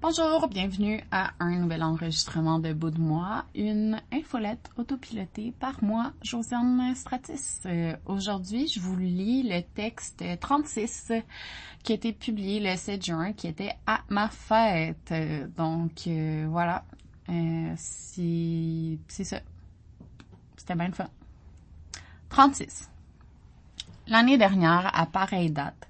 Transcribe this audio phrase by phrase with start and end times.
[0.00, 6.12] Bonjour, bienvenue à un nouvel enregistrement de Bout de moi, une infolette autopilotée par moi,
[6.22, 7.62] Josiane Stratis.
[7.66, 11.10] Euh, aujourd'hui, je vous lis le texte 36
[11.82, 15.12] qui a été publié le 7 juin, qui était à ma fête.
[15.56, 16.84] donc euh, voilà,
[17.28, 19.40] euh, c'est ça.
[20.56, 21.08] C'était bien le fun.
[22.28, 22.88] 36.
[24.06, 25.87] L'année dernière, à pareille date,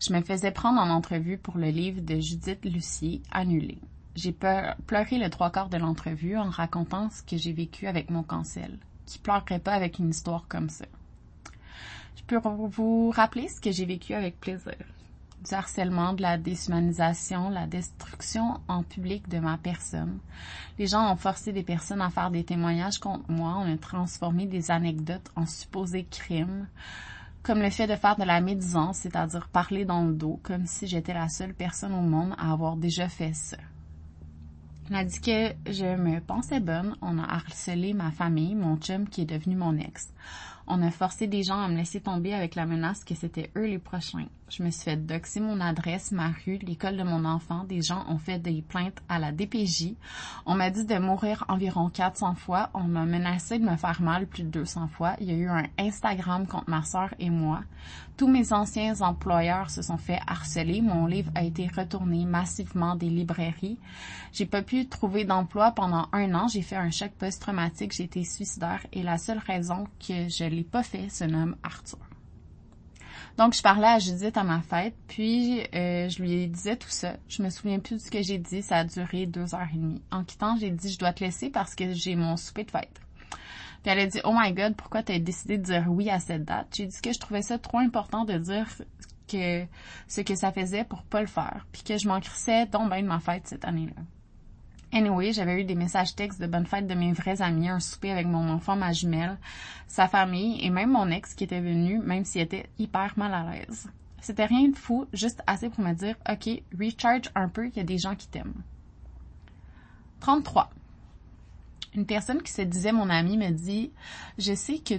[0.00, 3.78] je me faisais prendre en entrevue pour le livre de Judith Lucier, Annulé.
[4.14, 8.22] J'ai pleuré le trois quarts de l'entrevue en racontant ce que j'ai vécu avec mon
[8.22, 8.78] cancel.
[9.04, 10.86] Qui pleurerait pas avec une histoire comme ça?
[12.16, 14.74] Je peux vous rappeler ce que j'ai vécu avec plaisir.
[15.46, 20.18] Du harcèlement, de la déshumanisation, la destruction en public de ma personne.
[20.78, 23.58] Les gens ont forcé des personnes à faire des témoignages contre moi.
[23.58, 26.66] On a transformé des anecdotes en supposés crimes
[27.46, 30.88] comme le fait de faire de la médisance, c'est-à-dire parler dans le dos, comme si
[30.88, 33.56] j'étais la seule personne au monde à avoir déjà fait ça.
[34.90, 39.08] On a dit que je me pensais bonne, on a harcelé ma famille, mon chum
[39.08, 40.12] qui est devenu mon ex.
[40.68, 43.66] On a forcé des gens à me laisser tomber avec la menace que c'était eux
[43.66, 44.26] les prochains.
[44.48, 47.64] Je me suis fait doxer mon adresse, ma rue, l'école de mon enfant.
[47.64, 49.94] Des gens ont fait des plaintes à la DPJ.
[50.44, 52.70] On m'a dit de mourir environ 400 fois.
[52.74, 55.14] On m'a menacé de me faire mal plus de 200 fois.
[55.20, 57.62] Il y a eu un Instagram contre ma soeur et moi.
[58.16, 60.80] Tous mes anciens employeurs se sont fait harceler.
[60.80, 63.78] Mon livre a été retourné massivement des librairies.
[64.32, 66.48] J'ai pas pu trouver d'emploi pendant un an.
[66.48, 67.92] J'ai fait un choc post-traumatique.
[67.92, 71.98] J'ai été suicidaire et la seule raison que je l'ai pas fait se nomme Arthur.
[73.36, 77.16] Donc, je parlais à Judith à ma fête, puis euh, je lui disais tout ça.
[77.28, 78.62] Je me souviens plus de ce que j'ai dit.
[78.62, 80.00] Ça a duré deux heures et demie.
[80.10, 82.98] En quittant, j'ai dit, je dois te laisser parce que j'ai mon souper de fête.
[83.86, 86.44] Elle a dit, oh my god, pourquoi tu as décidé de dire oui à cette
[86.44, 86.68] date?
[86.76, 88.66] J'ai dit que je trouvais ça trop important de dire
[89.28, 89.64] que
[90.08, 93.00] ce que ça faisait pour pas le faire, puis que je m'en crissais donc de
[93.02, 94.02] ma fête cette année-là.
[94.92, 98.12] Anyway, j'avais eu des messages textes de bonne fête de mes vrais amis, un souper
[98.12, 99.36] avec mon enfant, ma jumelle,
[99.86, 103.50] sa famille et même mon ex qui était venu, même s'il était hyper mal à
[103.50, 103.90] l'aise.
[104.20, 107.80] C'était rien de fou, juste assez pour me dire, OK, recharge un peu, il y
[107.80, 108.62] a des gens qui t'aiment.
[110.20, 110.70] 33.
[111.96, 113.90] Une personne qui se disait mon ami me dit,
[114.38, 114.94] je sais que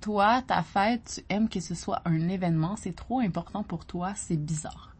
[0.00, 4.12] toi, ta fête, tu aimes que ce soit un événement, c'est trop important pour toi,
[4.16, 4.94] c'est bizarre.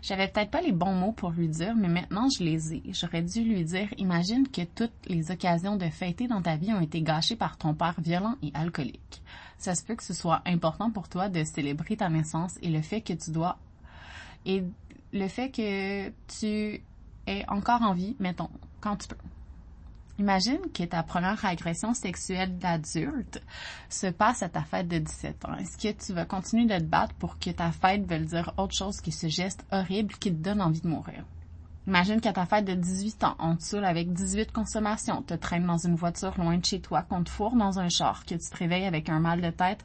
[0.00, 2.82] J'avais peut-être pas les bons mots pour lui dire, mais maintenant je les ai.
[2.92, 6.80] J'aurais dû lui dire, imagine que toutes les occasions de fêter dans ta vie ont
[6.80, 9.22] été gâchées par ton père violent et alcoolique.
[9.58, 12.82] Ça se peut que ce soit important pour toi de célébrer ta naissance et le
[12.82, 13.58] fait que tu dois,
[14.44, 14.62] et
[15.12, 16.08] le fait que
[16.38, 16.82] tu
[17.26, 19.16] es encore en vie, mettons, quand tu peux.
[20.18, 23.42] Imagine que ta première agression sexuelle d'adulte
[23.88, 25.56] se passe à ta fête de 17 ans.
[25.56, 28.74] Est-ce que tu vas continuer de te battre pour que ta fête veuille dire autre
[28.74, 31.24] chose que ce geste horrible qui te donne envie de mourir?
[31.86, 35.66] Imagine qu'à ta fête de 18 ans, on te saoule avec 18 consommations, te traîne
[35.66, 38.38] dans une voiture loin de chez toi, qu'on te fourre dans un char, que tu
[38.38, 39.84] te réveilles avec un mal de tête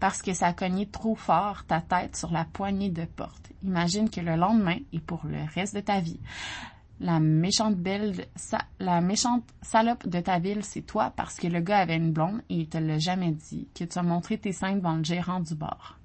[0.00, 3.52] parce que ça a trop fort ta tête sur la poignée de porte.
[3.62, 6.18] Imagine que le lendemain et pour le reste de ta vie,
[7.00, 8.26] la méchante belle,
[8.80, 12.40] la méchante salope de ta ville, c'est toi parce que le gars avait une blonde
[12.48, 15.40] et il te l'a jamais dit, que tu as montré tes seins devant le gérant
[15.40, 15.98] du bar,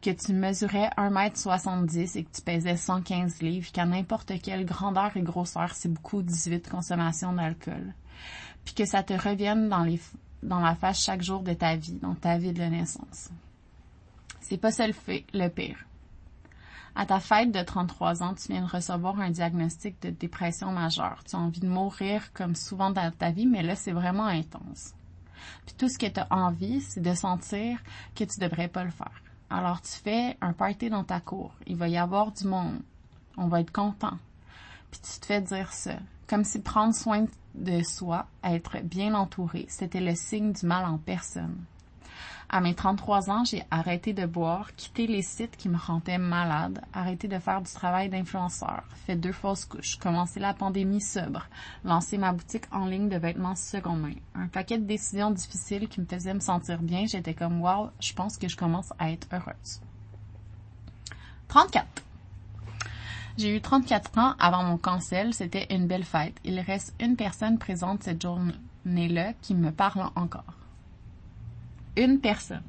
[0.00, 5.22] que tu mesurais 1m70 et que tu pesais 115 livres, qu'à n'importe quelle grandeur et
[5.22, 7.94] grosseur, c'est beaucoup 18 consommations d'alcool,
[8.64, 10.00] puis que ça te revienne dans les,
[10.42, 13.28] dans la face chaque jour de ta vie, dans ta vie de naissance.
[14.40, 15.84] C'est pas ça le fait, le pire.
[16.96, 21.24] À ta fête de 33 ans, tu viens de recevoir un diagnostic de dépression majeure.
[21.28, 24.94] Tu as envie de mourir comme souvent dans ta vie, mais là, c'est vraiment intense.
[25.66, 27.78] Puis tout ce que tu as envie, c'est de sentir
[28.14, 29.22] que tu devrais pas le faire.
[29.50, 31.52] Alors tu fais un party dans ta cour.
[31.66, 32.80] Il va y avoir du monde.
[33.36, 34.18] On va être content.
[34.90, 35.96] Puis tu te fais dire ça.
[36.28, 40.98] Comme si prendre soin de soi, être bien entouré, c'était le signe du mal en
[40.98, 41.56] personne.
[42.48, 46.82] À mes 33 ans, j'ai arrêté de boire, quitté les sites qui me rendaient malade,
[46.92, 51.48] arrêté de faire du travail d'influenceur, fait deux fausses couches, commencé la pandémie sobre,
[51.84, 54.14] lancé ma boutique en ligne de vêtements seconde main.
[54.34, 57.06] Un paquet de décisions difficiles qui me faisaient me sentir bien.
[57.06, 59.80] J'étais comme, wow, je pense que je commence à être heureuse.
[61.48, 61.86] 34.
[63.36, 65.34] J'ai eu 34 ans avant mon cancel.
[65.34, 66.36] C'était une belle fête.
[66.44, 70.63] Il reste une personne présente cette journée-là qui me parle encore
[71.96, 72.62] une personne.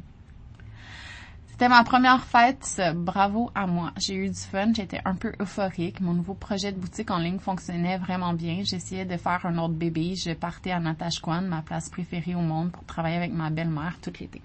[1.48, 3.94] C'était ma première fête, bravo à moi.
[3.98, 6.02] J'ai eu du fun, j'étais un peu euphorique.
[6.02, 8.64] Mon nouveau projet de boutique en ligne fonctionnait vraiment bien.
[8.66, 10.16] J'essayais de faire un autre bébé.
[10.16, 14.12] Je partais à Natashquan, ma place préférée au monde, pour travailler avec ma belle-mère tout
[14.20, 14.42] l'été.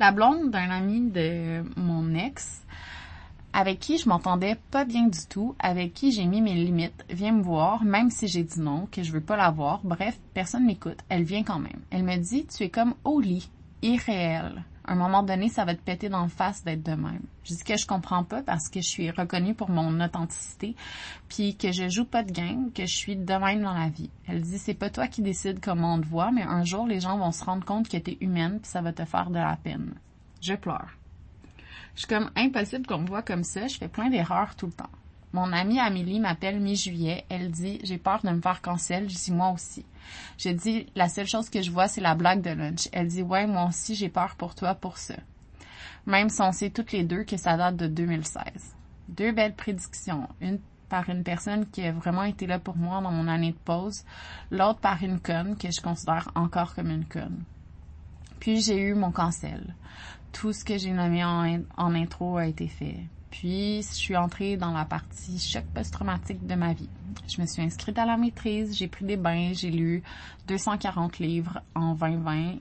[0.00, 2.64] La blonde d'un ami de mon ex
[3.52, 7.32] avec qui je m'entendais pas bien du tout, avec qui j'ai mis mes limites, vient
[7.32, 9.80] me voir, même si j'ai dit non, que je veux pas la voir.
[9.84, 10.98] Bref, personne m'écoute.
[11.08, 11.80] Elle vient quand même.
[11.90, 13.50] Elle me dit, tu es comme au lit,
[13.82, 14.64] irréel.
[14.84, 17.22] À un moment donné, ça va te péter dans le face d'être de même.
[17.44, 20.74] Je dis que je comprends pas parce que je suis reconnue pour mon authenticité,
[21.28, 24.10] puis que je joue pas de game, que je suis de même dans la vie.
[24.26, 27.00] Elle dit, c'est pas toi qui décides comment on te voit, mais un jour, les
[27.00, 29.56] gens vont se rendre compte que t'es humaine, puis ça va te faire de la
[29.62, 29.94] peine.
[30.40, 30.88] Je pleure.
[31.94, 33.66] Je suis comme impossible qu'on me voit comme ça.
[33.66, 34.90] Je fais plein d'erreurs tout le temps.
[35.32, 37.24] Mon amie Amélie m'appelle mi-juillet.
[37.28, 39.08] Elle dit j'ai peur de me faire cancel.
[39.08, 39.86] Je dis moi aussi.
[40.38, 42.88] Je dis la seule chose que je vois c'est la blague de lunch.
[42.92, 45.14] Elle dit ouais moi aussi j'ai peur pour toi pour ça.
[46.06, 48.44] Même si on sait toutes les deux que ça date de 2016.
[49.08, 50.28] Deux belles prédictions.
[50.40, 50.58] Une
[50.88, 54.04] par une personne qui a vraiment été là pour moi dans mon année de pause,
[54.50, 57.44] l'autre par une conne que je considère encore comme une conne.
[58.40, 59.74] Puis j'ai eu mon cancel
[60.32, 62.96] tout ce que j'ai nommé en, intro a été fait.
[63.30, 66.88] Puis, je suis entrée dans la partie choc post-traumatique de ma vie.
[67.28, 70.02] Je me suis inscrite à la maîtrise, j'ai pris des bains, j'ai lu
[70.48, 72.56] 240 livres en 2020,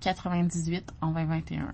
[0.00, 1.72] 98 en 2021.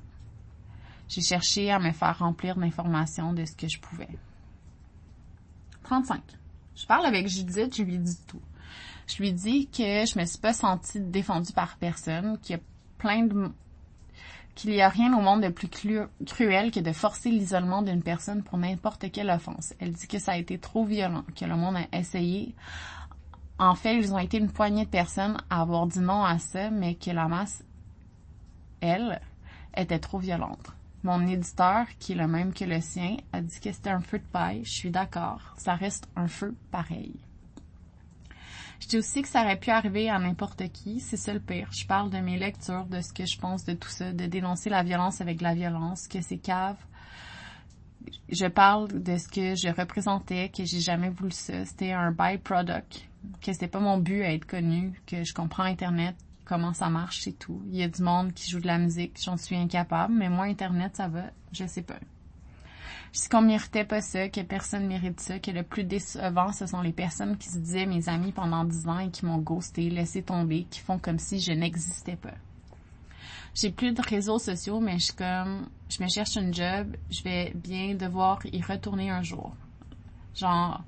[1.09, 4.09] J'ai cherché à me faire remplir d'informations de ce que je pouvais.
[5.85, 6.21] 35.
[6.77, 8.41] Je parle avec Judith, je lui dis tout.
[9.07, 12.63] Je lui dis que je me suis pas sentie défendue par personne, qu'il y a
[12.99, 13.51] plein de
[14.55, 18.43] qu'il n'y a rien au monde de plus cruel que de forcer l'isolement d'une personne
[18.43, 19.75] pour n'importe quelle offense.
[19.79, 22.55] Elle dit que ça a été trop violent, que le monde a essayé.
[23.59, 26.71] En fait, ils ont été une poignée de personnes à avoir dit non à ça,
[26.71, 27.65] mais que la masse,
[28.81, 29.21] elle,
[29.77, 30.73] était trop violente.
[31.03, 34.19] Mon éditeur, qui est le même que le sien, a dit que c'était un feu
[34.19, 34.65] de paille.
[34.65, 35.55] Je suis d'accord.
[35.57, 37.15] Ça reste un feu pareil.
[38.85, 41.71] Je dis aussi que ça aurait pu arriver à n'importe qui, c'est ça le pire.
[41.73, 44.69] Je parle de mes lectures, de ce que je pense de tout ça, de dénoncer
[44.69, 46.77] la violence avec la violence, que c'est cave.
[48.29, 51.65] Je parle de ce que je représentais, que j'ai jamais voulu ça.
[51.65, 53.09] C'était un byproduct,
[53.41, 56.15] que c'était pas mon but à être connu, que je comprends Internet,
[56.45, 57.63] comment ça marche, c'est tout.
[57.71, 60.45] Il y a du monde qui joue de la musique, j'en suis incapable, mais moi,
[60.45, 62.01] Internet, ça va, je sais pas.
[63.15, 66.81] Dis qu'on méritait pas ça, que personne mérite ça, que le plus décevant, ce sont
[66.81, 70.23] les personnes qui se disaient mes amis pendant dix ans et qui m'ont ghosté, laissé
[70.23, 72.35] tomber, qui font comme si je n'existais pas.
[73.55, 77.23] J'ai plus de réseaux sociaux, mais je suis comme, je me cherche un job, je
[77.23, 79.55] vais bien devoir y retourner un jour.
[80.35, 80.83] Genre,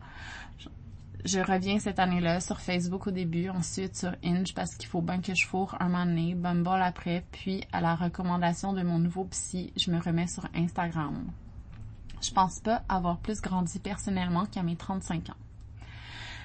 [1.25, 5.21] je reviens cette année-là sur Facebook au début, ensuite sur Inge parce qu'il faut bien
[5.21, 9.27] que je fourre un moment donné, Bumble après, puis à la recommandation de mon nouveau
[9.27, 11.31] psy, je me remets sur Instagram.
[12.21, 15.35] Je pense pas avoir plus grandi personnellement qu'à mes 35 ans.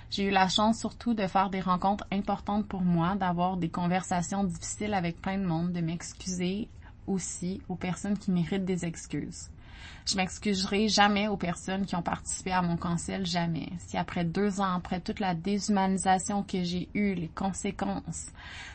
[0.09, 4.43] J'ai eu la chance surtout de faire des rencontres importantes pour moi, d'avoir des conversations
[4.43, 6.67] difficiles avec plein de monde, de m'excuser
[7.07, 9.49] aussi aux personnes qui méritent des excuses.
[10.05, 13.69] Je m'excuserai jamais aux personnes qui ont participé à mon cancel, jamais.
[13.79, 18.27] Si après deux ans, après toute la déshumanisation que j'ai eue, les conséquences,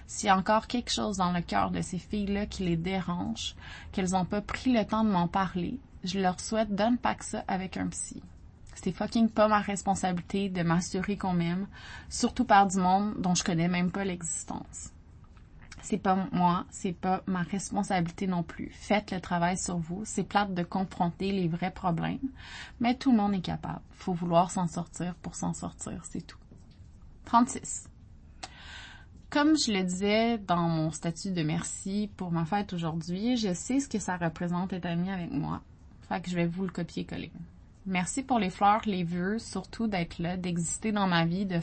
[0.06, 3.54] s'il y a encore quelque chose dans le cœur de ces filles-là qui les dérange,
[3.92, 7.44] qu'elles n'ont pas pris le temps de m'en parler, je leur souhaite donne pas ça
[7.48, 8.22] avec un psy.
[8.74, 11.66] C'est fucking pas ma responsabilité de m'assurer qu'on m'aime,
[12.08, 14.90] surtout par du monde dont je connais même pas l'existence.
[15.82, 18.70] C'est pas moi, c'est pas ma responsabilité non plus.
[18.72, 20.02] Faites le travail sur vous.
[20.04, 22.18] C'est plate de confronter les vrais problèmes,
[22.80, 23.82] mais tout le monde est capable.
[23.92, 26.38] Faut vouloir s'en sortir pour s'en sortir, c'est tout.
[27.24, 27.88] 36.
[29.30, 33.80] Comme je le disais dans mon statut de merci pour ma fête aujourd'hui, je sais
[33.80, 35.62] ce que ça représente être ami avec moi.
[36.08, 37.32] Fait que je vais vous le copier-coller.
[37.86, 41.60] Merci pour les fleurs, les vœux, surtout d'être là, d'exister dans ma vie, de,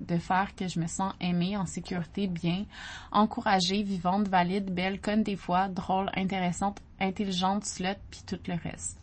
[0.00, 2.64] de faire que je me sens aimée, en sécurité, bien,
[3.12, 8.98] encouragée, vivante, valide, belle, conne des fois, drôle, intéressante, intelligente, slut, puis tout le reste.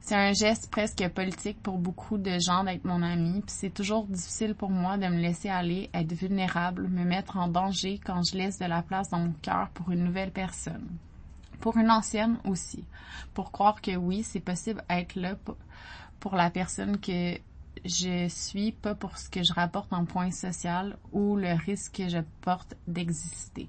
[0.00, 4.06] C'est un geste presque politique pour beaucoup de gens d'être mon ami, puis c'est toujours
[4.06, 8.36] difficile pour moi de me laisser aller, être vulnérable, me mettre en danger quand je
[8.36, 10.88] laisse de la place dans mon cœur pour une nouvelle personne
[11.60, 12.84] pour une ancienne aussi,
[13.34, 15.36] pour croire que oui, c'est possible d'être là
[16.18, 17.38] pour la personne que
[17.84, 22.08] je suis, pas pour ce que je rapporte en point social ou le risque que
[22.08, 23.68] je porte d'exister.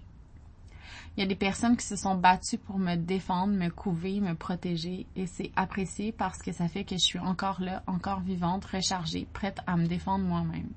[1.15, 4.33] Il y a des personnes qui se sont battues pour me défendre, me couver, me
[4.33, 8.65] protéger et c'est apprécié parce que ça fait que je suis encore là, encore vivante,
[8.65, 10.69] rechargée, prête à me défendre moi-même.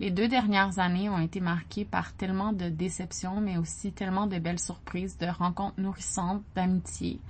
[0.00, 4.38] Les deux dernières années ont été marquées par tellement de déceptions, mais aussi tellement de
[4.38, 7.20] belles surprises, de rencontres nourrissantes, d'amitié,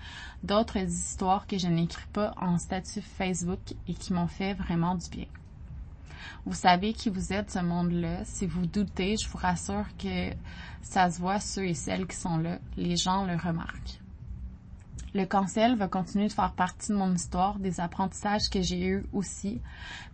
[0.42, 5.08] d'autres histoires que je n'écris pas en statut Facebook et qui m'ont fait vraiment du
[5.10, 5.26] bien.
[6.44, 8.24] Vous savez qui vous êtes, ce monde-là.
[8.24, 10.30] Si vous doutez, je vous rassure que
[10.82, 12.58] ça se voit ceux et celles qui sont là.
[12.76, 14.01] Les gens le remarquent.
[15.14, 19.04] Le cancel va continuer de faire partie de mon histoire, des apprentissages que j'ai eus
[19.12, 19.60] aussi,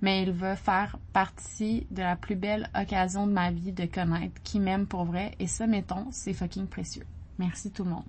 [0.03, 4.43] mais il va faire partie de la plus belle occasion de ma vie de connaître
[4.43, 7.07] qui m'aime pour vrai, et ça, mettons, c'est fucking précieux.
[7.39, 8.05] Merci tout le monde.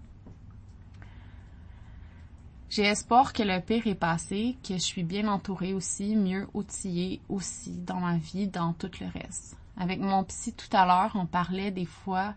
[2.71, 7.21] J'ai espoir que le pire est passé, que je suis bien entourée aussi, mieux outillée
[7.29, 9.57] aussi dans ma vie, dans tout le reste.
[9.77, 12.33] Avec mon psy tout à l'heure, on parlait des fois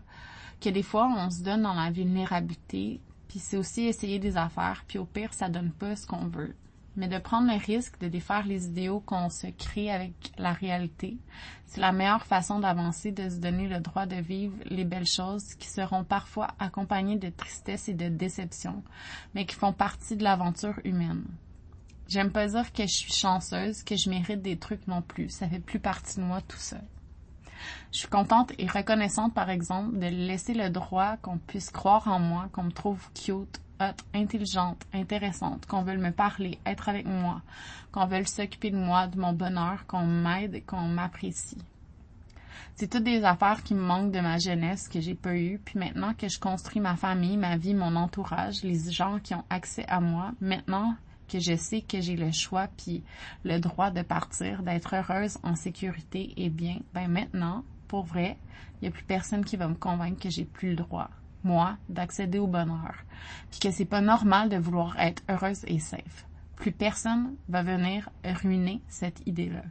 [0.61, 2.99] que des fois on se donne dans la vulnérabilité,
[3.33, 6.53] puis c'est aussi essayer des affaires, puis au pire ça donne pas ce qu'on veut
[6.95, 11.17] mais de prendre le risque de défaire les idéaux qu'on se crée avec la réalité,
[11.65, 15.55] c'est la meilleure façon d'avancer, de se donner le droit de vivre les belles choses
[15.55, 18.83] qui seront parfois accompagnées de tristesse et de déception,
[19.33, 21.25] mais qui font partie de l'aventure humaine.
[22.07, 25.47] J'aime pas dire que je suis chanceuse, que je mérite des trucs non plus, ça
[25.47, 26.77] fait plus partie de moi tout ça.
[27.91, 32.19] Je suis contente et reconnaissante, par exemple, de laisser le droit qu'on puisse croire en
[32.19, 33.59] moi, qu'on me trouve cute,
[34.13, 37.41] intelligente, intéressante, qu'on veut me parler, être avec moi,
[37.91, 41.57] qu'on veut s'occuper de moi, de mon bonheur, qu'on m'aide qu'on m'apprécie.
[42.75, 45.77] C'est toutes des affaires qui me manquent de ma jeunesse que j'ai pas eu, puis
[45.77, 49.85] maintenant que je construis ma famille, ma vie, mon entourage, les gens qui ont accès
[49.87, 50.95] à moi, maintenant
[51.27, 53.03] que je sais que j'ai le choix puis
[53.43, 58.37] le droit de partir, d'être heureuse, en sécurité et bien, ben maintenant, pour vrai,
[58.81, 61.09] il y a plus personne qui va me convaincre que j'ai plus le droit
[61.43, 62.95] moi, d'accéder au bonheur,
[63.51, 66.25] puis que c'est pas normal de vouloir être heureuse et safe.
[66.55, 69.63] Plus personne va venir ruiner cette idée-là.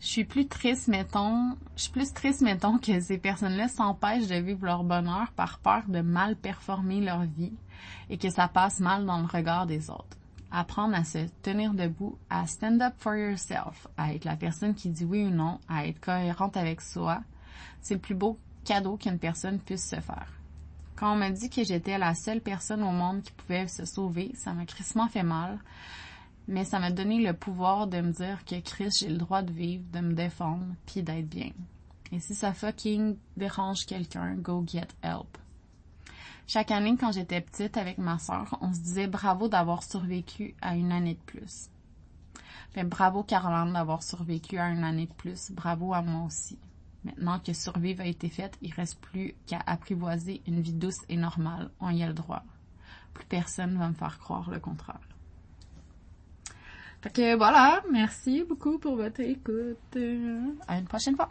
[0.00, 4.36] Je suis plus triste, mettons, je suis plus triste, mettons, que ces personnes-là s'empêchent de
[4.36, 7.52] vivre leur bonheur par peur de mal performer leur vie
[8.10, 10.16] et que ça passe mal dans le regard des autres.
[10.50, 14.88] Apprendre à se tenir debout, à stand up for yourself, à être la personne qui
[14.88, 17.22] dit oui ou non, à être cohérente avec soi,
[17.80, 20.32] c'est le plus beau cadeau qu'une personne puisse se faire.
[20.96, 24.32] Quand on m'a dit que j'étais la seule personne au monde qui pouvait se sauver,
[24.34, 25.58] ça m'a crissement fait mal,
[26.48, 29.52] mais ça m'a donné le pouvoir de me dire que Chris, j'ai le droit de
[29.52, 31.52] vivre, de me défendre, puis d'être bien.
[32.10, 35.38] Et si ça fucking dérange quelqu'un, go get help.
[36.50, 40.76] Chaque année, quand j'étais petite avec ma soeur, on se disait bravo d'avoir survécu à
[40.76, 41.68] une année de plus.
[42.74, 45.50] Ben, bravo Caroline d'avoir survécu à une année de plus.
[45.50, 46.58] Bravo à moi aussi.
[47.04, 51.18] Maintenant que survivre a été faite, il reste plus qu'à apprivoiser une vie douce et
[51.18, 51.70] normale.
[51.80, 52.42] On y a le droit.
[53.12, 55.06] Plus personne va me faire croire le contraire.
[57.02, 59.98] Fait voilà, merci beaucoup pour votre écoute.
[60.66, 61.30] À une prochaine fois.